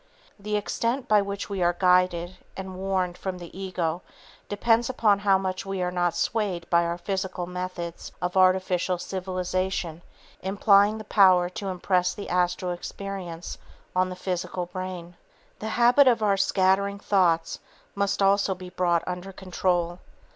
The 0.39 0.57
extent 0.57 1.07
by 1.07 1.21
which 1.21 1.47
we 1.47 1.61
are 1.61 1.75
guided 1.77 2.37
and 2.57 2.75
warned 2.75 3.19
from 3.19 3.37
the 3.37 3.55
ego 3.55 4.01
depends 4.49 4.89
upon 4.89 5.19
how 5.19 5.37
much 5.37 5.63
we 5.63 5.83
are 5.83 5.91
not 5.91 6.15
swayed 6.15 6.67
by 6.71 6.85
our 6.85 6.97
physical 6.97 7.45
methods 7.45 8.11
of 8.19 8.35
artificial 8.35 8.97
civilization 8.97 10.01
implying 10.41 10.97
the 10.97 11.03
power 11.03 11.49
to 11.49 11.67
impress 11.67 12.15
the 12.15 12.29
astral 12.29 12.71
experience 12.71 13.59
on 13.95 14.09
the 14.09 14.15
physical 14.15 14.65
brain. 14.65 15.15
The 15.59 15.69
habit 15.69 16.07
of 16.07 16.23
our 16.23 16.35
scattering 16.35 16.97
thoughts 16.97 17.59
must 17.93 18.23
also 18.23 18.55
be 18.55 18.71
brought 18.71 19.03
under 19.05 19.31
control. 19.31 19.99